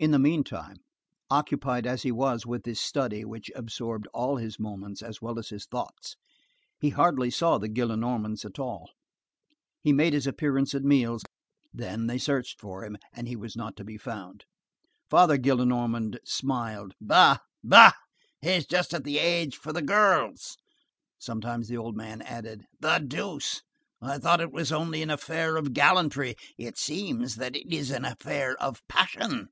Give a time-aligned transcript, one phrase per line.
[0.00, 0.74] In the meanwhile,
[1.28, 5.48] occupied as he was with this study which absorbed all his moments as well as
[5.48, 6.14] his thoughts,
[6.78, 8.88] he hardly saw the Gillenormands at all.
[9.82, 11.24] He made his appearance at meals;
[11.74, 14.44] then they searched for him, and he was not to be found.
[15.10, 16.94] Father Gillenormand smiled.
[17.00, 17.38] "Bah!
[17.64, 17.90] bah!
[18.40, 20.56] He is just of the age for the girls!"
[21.18, 23.62] Sometimes the old man added: "The deuce!
[24.00, 26.36] I thought it was only an affair of gallantry.
[26.56, 29.48] It seems that it is an affair of passion!"